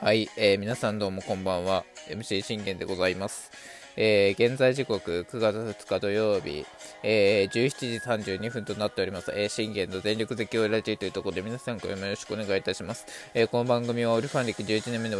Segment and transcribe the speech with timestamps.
[0.00, 1.84] はい、えー、皆さんどうもこんばんは。
[2.08, 3.50] MC 信玄でございます、
[3.96, 6.64] えー、現在時刻9月2日土曜日、
[7.02, 15.18] えー、17時32分となっております、えー、信玄の全力絶叫ラジオというところで皆さんこれもよろしくお願いいたします、えー、この番組はオリファン歴11年目の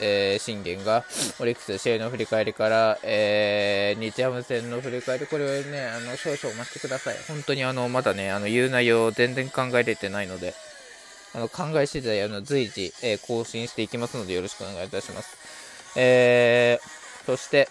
[0.00, 1.04] えー、信玄が
[1.38, 7.16] オリックス試合の振り返りから、えー、日ハム戦の振り返り、これはね、あの少々お待ちください。
[7.28, 10.54] 本当にあのまだね、あの言う内容全然考えれてないので、
[11.34, 15.36] あの考え次第あの随時、えー、更新していきますのでよろしくお願いいたします。
[15.96, 17.68] えー、そして、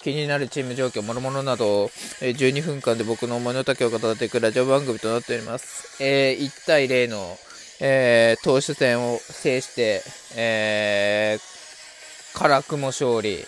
[0.00, 6.02] 気になるチーム状況、諸々など、え、12分間で僕の思いの丈を語っていくラジオ番組となっております。
[6.02, 7.36] えー、1対0の、
[7.80, 10.02] えー、投手戦を制して、
[10.36, 13.44] えー、辛くも勝利。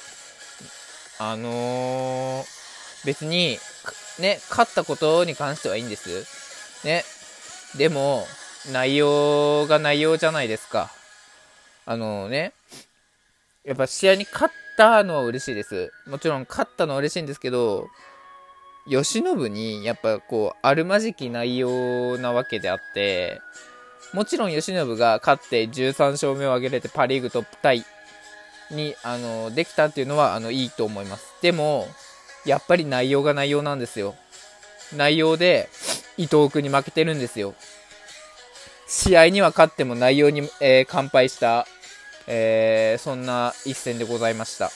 [1.18, 2.44] あの、
[3.04, 3.58] 別に、
[4.18, 6.26] ね、勝ったことに関してはいいんです。
[6.84, 7.04] ね。
[7.76, 8.26] でも、
[8.72, 10.90] 内容が内容じゃないですか。
[11.86, 12.52] あのね、
[13.64, 15.92] やっぱ試合に勝ったのは嬉しいです。
[16.06, 17.88] もちろん勝ったのは嬉しいんですけど、
[18.86, 23.40] 慶喜にやっぱこう、あるまじき内容なわけであって、
[24.12, 27.84] もちろん慶喜が勝って13勝目を挙げれてパ・リーグトップタイ
[28.70, 31.26] に、あの、できたっていうのは、あの、いいと思います。
[31.42, 31.88] でも、
[32.44, 34.14] やっぱり内容が内容なんですよ。
[34.96, 35.68] 内容で、
[36.20, 37.54] 伊藤君に負けてるんですよ。
[38.86, 41.66] 試合には勝っても内容に、えー、完敗した、
[42.26, 44.70] えー、そんな一戦でございました。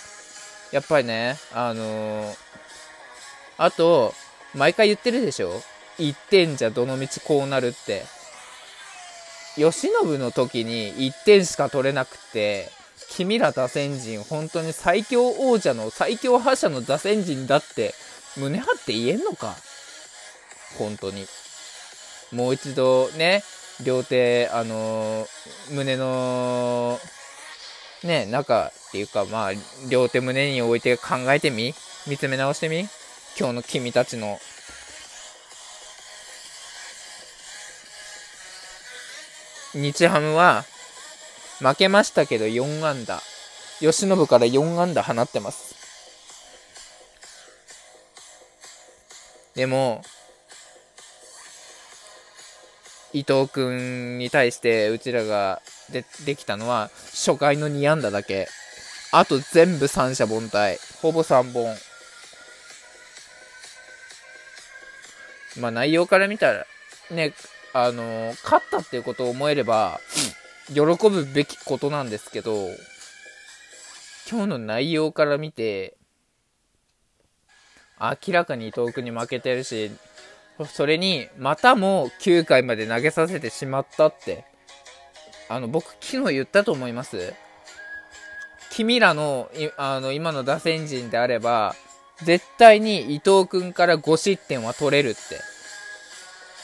[0.73, 2.35] やっぱりね、あのー、
[3.59, 4.15] あと、
[4.55, 5.61] 毎回言ってるでしょ
[5.99, 8.05] ?1 点じゃどのみちこうなるって。
[9.57, 12.71] 慶喜の時に1点しか取れなくて、
[13.11, 17.95] 君ら打線陣、本当に最強王者の最強覇者の打線陣だって、
[18.39, 19.55] 胸張って言えんのか？
[20.79, 21.27] 本当に。
[22.33, 23.43] もう一度ね、
[23.85, 27.01] 両手、あのー、胸の、
[28.03, 29.51] ね、中っていうか、まあ、
[29.91, 31.75] 両手胸に置いて考えてみ？
[32.07, 32.89] 見つめ直してみ？
[33.39, 34.39] 今日の君たちの
[39.75, 40.65] 日ハムは
[41.59, 43.21] 負けましたけど4安打。
[43.81, 45.75] 吉信から4安打放ってます。
[49.55, 50.03] でも、
[53.15, 58.49] 伊藤君に対してうちらがでできたのは初回の2安打だけ。
[59.13, 60.79] あと全部三者凡退。
[61.01, 61.77] ほぼ3本。
[65.61, 66.67] まあ内容から見たら、
[67.13, 67.33] ね、
[67.73, 70.01] あの勝ったっていうことを思えれば、
[70.67, 72.67] 喜ぶべきことなんですけど、
[74.29, 75.97] 今日の内容から見て、
[78.01, 79.93] 明らかに伊藤君に負けてるし、
[80.73, 84.45] それに、またも9回まで投げさせてしまったって、
[85.49, 87.35] あの、僕昨日言ったと思います？
[88.71, 91.75] 君らの、あの、今の打線陣であれば、
[92.23, 95.21] 絶対に伊藤君から5失点は取れるって。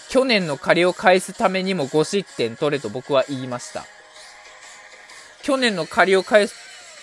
[0.09, 3.85] 去年の借りを返すためにも5失点取れと僕は言いました。
[5.43, 6.55] 去年の借りを返す、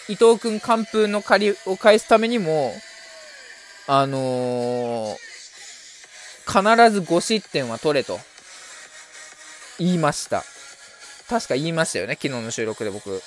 [0.09, 2.73] 伊藤君完封の借りを返すためにも、
[3.87, 5.26] あのー、
[6.47, 8.19] 必ず5失点は取れと
[9.79, 10.43] 言いました。
[11.29, 13.21] 確か言いましたよね、昨日の収録で僕。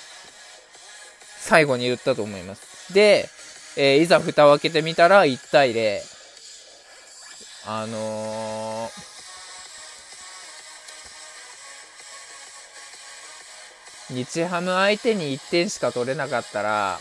[1.39, 2.93] 最後に言ったと思います。
[2.93, 3.29] で、
[3.77, 5.99] えー、いざ蓋を開けてみたら1対0。
[7.67, 16.99] あのー、日ハム相手に1点しか取れなかったら、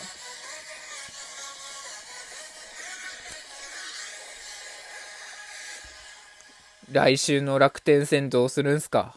[6.92, 9.16] 来週の楽天戦どうするんすか？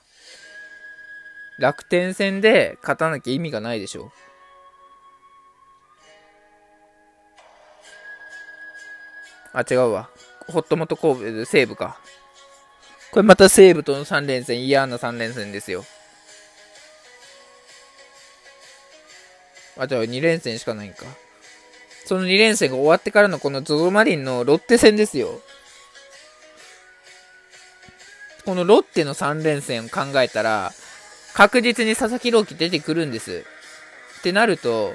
[1.57, 4.11] 楽天戦で勝たなきゃ意味がないでしょ？
[9.53, 10.09] あ、違うわ。
[10.47, 11.99] ホットモト神戸で西武か。
[13.11, 15.85] これまた西武との3連戦、嫌な3連戦ですよ。
[19.77, 21.05] あ、じゃあ2連戦しかないんか。
[22.05, 25.39] その2連戦が終わってからのこのゾゾマリンのロッテ戦ですよ。
[28.45, 30.73] このロッテの3連戦を考えたら、
[31.33, 33.45] 確実に佐々木朗希出てくるんです。
[34.19, 34.93] ってなると、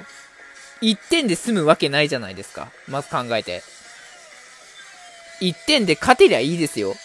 [0.81, 2.71] 1点で済むわけないじゃないですか。
[2.87, 3.63] まず考えて。
[5.41, 6.95] 1点で勝てりゃいいですよ。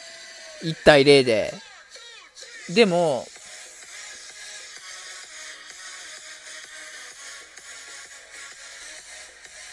[0.62, 1.54] 1対0で。
[2.70, 3.26] でも、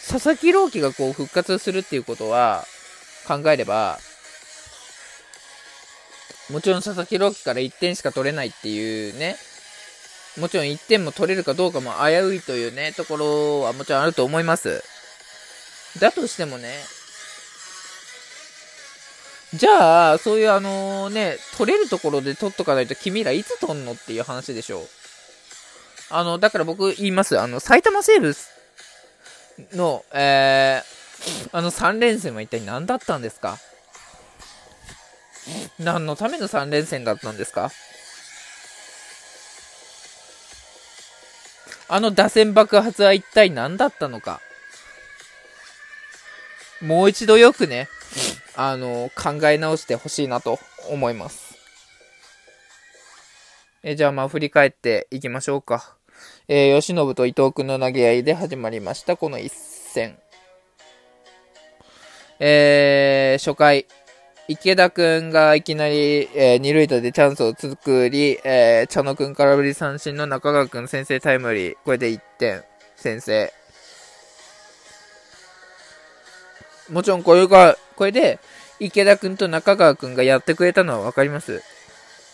[0.08, 2.66] 佐々木朗希がこう復活するっていうことは
[3.26, 3.98] 考えれば、
[6.52, 9.36] もちろん佐々木朗希から1点しか取れないっていうね、
[10.38, 14.82] もちろん1点も取れるかどうかも危ういというね、ところはもちろんあると思います。
[15.98, 16.78] だとしてもね、
[19.54, 24.86] じゃあ、そういうあのね、取れるところで取っとかないと君らいつ取んのっていう話でしょ。
[26.08, 27.38] あの、だから僕言います。
[27.38, 28.34] あの、埼玉西武
[29.74, 33.58] の、えー、あの3連戦は一体何だったんですか？
[35.78, 37.70] 何のための3連戦だったんですか？
[41.88, 44.40] あの打線爆発は一体何だったのか？
[46.80, 47.88] もう一度よくね、
[48.56, 50.58] あの、考え直してほしいなと
[50.90, 51.56] 思います。
[53.84, 55.96] え、じゃあまあ振り返っていきましょうか。
[56.48, 60.18] えー、吉信と伊藤君の投げ合いで始まりました、この一戦。
[62.40, 63.86] えー、初回、
[64.52, 71.76] 池田くんがいきなり、えー、二塁打でチャンスを作り、えー、茶野くん空振り三振の中川くん先制タイムリー。
[71.86, 72.62] これで1点
[72.94, 73.50] 先制。
[76.90, 78.40] もちろんこれが、これで
[78.78, 81.62] 池田くんと中川くんがやってくれたのはわかります。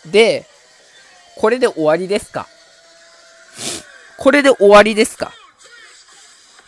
[0.05, 0.45] で、
[1.37, 2.47] これで終わりですか？
[4.17, 5.31] これで終わりですか？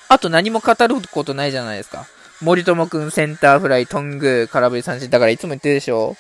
[0.08, 2.08] あと何も語ることないじゃないですか。
[2.42, 5.10] 森友くんセンターフライ、トング、空振り三振。
[5.12, 6.16] だからいつも言ってるでしょ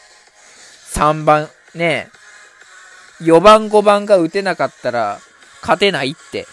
[0.93, 2.09] ?3 番、ね
[3.21, 5.19] 4番、5番が打てなかったら
[5.61, 6.45] 勝てないって。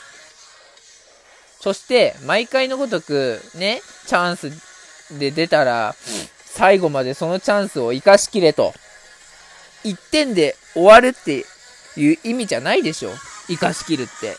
[1.60, 4.50] そして、毎回のごとく、ね、チャンス
[5.18, 5.94] で出たら、
[6.46, 8.72] 最後までそのチャンスを生かしきれと。
[9.84, 11.44] 1点で終わるって
[11.96, 13.10] いう意味じゃないでしょ
[13.48, 14.36] 生かしきるって。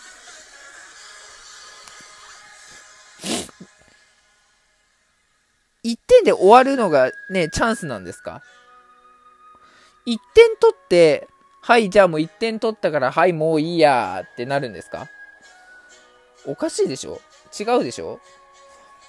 [5.90, 8.44] 1点で終わるのがね、チャンスなんですか
[10.06, 11.28] ?1 点取って、
[11.62, 15.08] はい、じゃあもう1点取ったから、はい、もういいやってなるんですか？
[16.46, 17.20] おかしいでしょ？
[17.60, 18.20] 違うでしょ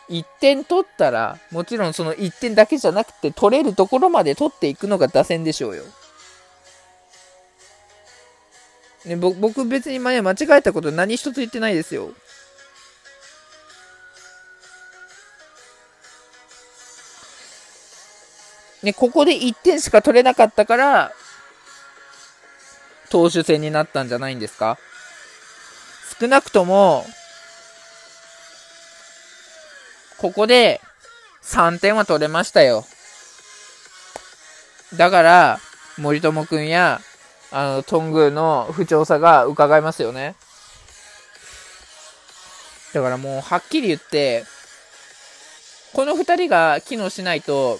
[0.08, 5.84] ？1点取ったら、もちろんその1点だけじゃなくて、取れるところまで取っていくのが打線でしょうよ。
[9.04, 12.10] ね、僕別に前間違えたこと何一つ言ってないですよ。
[18.82, 21.12] ね、ここで1点しか取れなかったから、
[23.10, 24.78] 投手戦になったんじゃないんですか？
[26.20, 27.04] 少なくとも、
[30.18, 30.80] ここで
[31.42, 32.84] 3点は取れましたよ。
[34.96, 35.60] だから、
[35.98, 37.00] 森友くんや、
[37.50, 40.34] あの、トングの不調さが伺えますよね。
[42.92, 44.44] だからもう、はっきり言って、
[45.92, 47.78] この2人が機能しないと、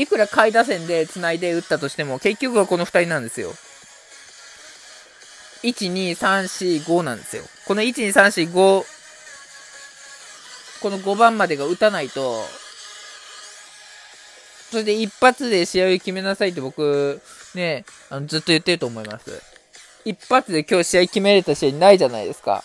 [0.00, 3.52] いくら下位打線で繋いで打ったとしても、結局はこの2人なんですよ。
[5.64, 7.42] 1、2、3、4、5なんですよ。
[7.66, 8.84] この1、2、3、4、5、
[10.82, 12.44] この5番までが打たないと、
[14.70, 17.20] それで一発で試合を決めなさいって僕、
[17.56, 19.42] ね、あのずっと言ってると思います。
[20.04, 22.62] 一発で今日試合決めれた試合ないじゃないですか。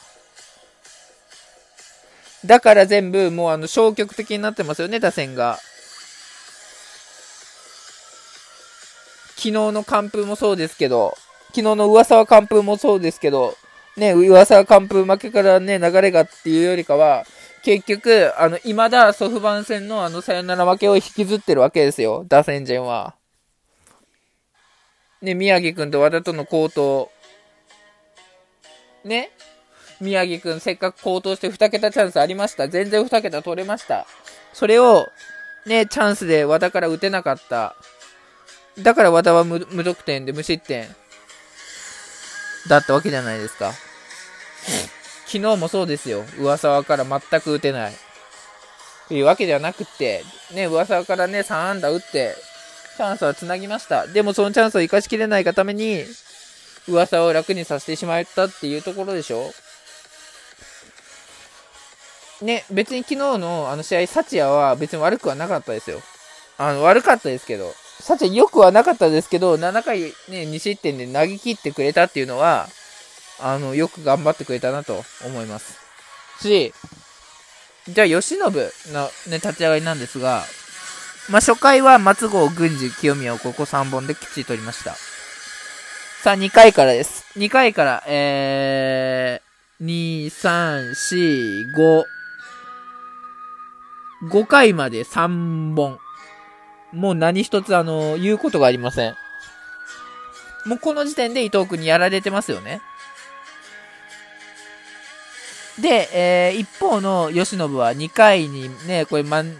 [2.45, 5.59] だから全部もうあの消極的になってますよね、打線が。
[9.43, 11.17] 昨日の完封もそうですけど、
[11.47, 13.57] 昨日の噂は完封もそうですけど、
[13.97, 17.25] ね、噂は完封負けからね、流れがっていうよりかは、
[17.61, 23.15] 結局、あの、未だソフバン戦のあのサヨナラ負けを引きずってるわけですよ、打線陣は。
[25.21, 27.11] ね、宮城くんと和田との高騰。
[29.03, 29.29] ね
[29.99, 32.69] 宮城くんせっかく高騰して2桁チャンスありました。
[32.69, 34.07] 全然2桁取れました。
[34.53, 35.05] それを、
[35.65, 37.75] ね、チャンスで和田から打てなかった。
[38.79, 40.87] だから和田は無得点で無失点
[42.67, 43.73] だったわけじゃないですか。
[45.25, 46.23] 昨日もそうですよ。
[46.39, 47.93] 上沢から全く打てない。
[49.07, 52.35] というわけではなくて、ね、上沢からね、3安打打って、
[52.97, 54.07] チャンスは繋ぎました。
[54.07, 56.03] でもそのチャンスを生かしきれないがために、
[56.87, 59.53] 噂を楽にさせてしまったっていうところでしょ
[62.41, 66.01] ね、別に昨日のあの試合、サチアは別に悪くはなかったですよ。
[66.57, 72.67] あの、悪かったですけど、さて、良くはなかったですけど、7回ね、2失点で投げ切ってくれたっていうのは、
[73.39, 75.79] あの、よく頑張ってくれたなと思います。
[76.41, 76.73] し、
[77.87, 78.69] じゃあ、吉信のね、
[79.33, 80.43] 立ち上がりなんですが、
[81.29, 84.95] まあ、初回は松郷、郡司、清宮をここ3本できっちり取りました。
[86.23, 87.25] さあ、2回からです。
[87.37, 92.03] 2回から、えー、2、3、4、5、
[94.31, 95.99] 5回まで3本。
[96.93, 99.15] もう何一つあの、言うことがありません。
[100.65, 102.81] もうこの時点で伊藤君にやられてますよね。
[105.81, 109.59] で、えー、一方の慶喜は2回にね、これ万、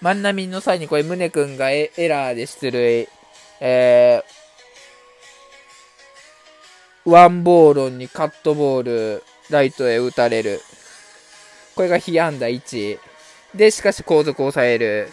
[0.00, 3.08] 万波の際にこれ宗君がエラーで出塁、
[3.60, 10.62] えー、ワンボールにカットボール、ライトへ打たれる。
[11.76, 12.98] これが被安打1。
[13.54, 15.12] で、しかし後続を抑える。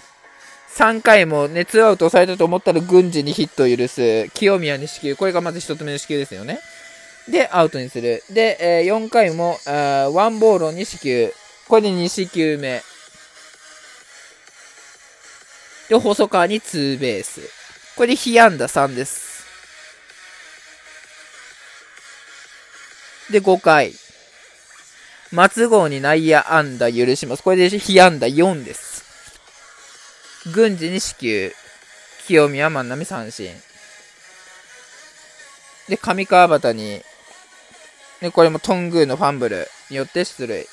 [0.77, 4.29] 3回もね、ツーアウト抑えたと思ったら軍事にヒットを許す。
[4.35, 5.15] 清宮に死球。
[5.15, 6.59] これがまず1つ目の死球ですよね。
[7.27, 8.23] で、アウトにする。
[8.29, 11.33] で、えー、4回も、あワンボールに死球。
[11.67, 12.83] これで2四球目。
[15.89, 17.41] で、細川にツーベース。
[17.95, 19.47] これで被安打3です。
[23.31, 23.93] で、5回。
[25.31, 27.41] 松郷に内野安打許します。
[27.41, 28.96] これで被安打4です。
[30.53, 31.53] 軍事に死球。
[32.25, 33.49] 清宮万波三振。
[35.87, 37.01] で、上川端に、
[38.19, 40.67] で、これもトングーのファンブルによって出塁。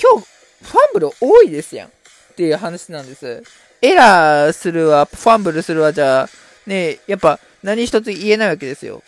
[0.00, 0.26] 今日、
[0.62, 1.88] ファンブル多いですやん。
[1.88, 1.90] っ
[2.34, 3.42] ていう話なんです。
[3.82, 6.28] エラーするわ、ファンブルするわ、じゃあ、
[6.66, 9.02] ね、やっぱ何一つ言えないわけですよ。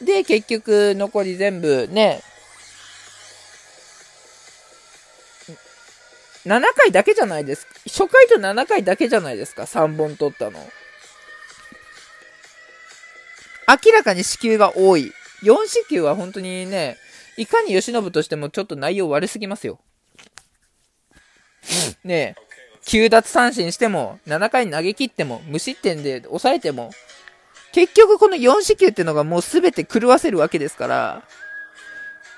[0.00, 2.22] で、結局、残り全部ね、
[6.48, 10.58] 7回だけじゃないです初回と7回だけじゃないですか、3本取ったの。
[13.68, 15.12] 明らかに死球が多い。
[15.42, 16.96] 4四球は本当にね、
[17.36, 19.78] いかに吉信としてもちょっと内容悪すぎますよ。
[22.02, 22.48] ねえ。
[22.86, 26.90] 9奪三振しても、7回投げ切っても、無失点で抑えても、
[27.72, 31.22] 結局この4四球ってのがもう全て狂わせるわけですから、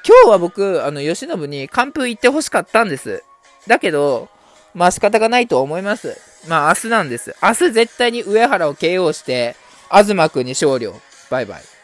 [0.05, 3.23] 今日は僕、あの、吉信に完封行ってほしかったんです。
[3.71, 4.29] だけど、
[4.75, 6.21] まあ仕方がないと思います。
[6.49, 7.37] まあ明日なんです。
[7.41, 9.55] 明日絶対に上原を KO して、
[9.93, 11.01] 東くんに勝利を。
[11.31, 11.80] バイバイ。